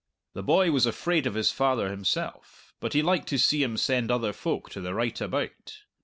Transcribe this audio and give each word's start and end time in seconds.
The 0.33 0.41
boy 0.41 0.71
was 0.71 0.87
afraid 0.87 1.27
of 1.27 1.35
his 1.35 1.51
father 1.51 1.89
himself, 1.91 2.73
but 2.79 2.93
he 2.93 3.03
liked 3.03 3.27
to 3.27 3.37
see 3.37 3.61
him 3.61 3.77
send 3.77 4.09
other 4.09 4.33
folk 4.33 4.71
to 4.71 4.81
the 4.81 4.95
right 4.95 5.21
about. 5.21 5.83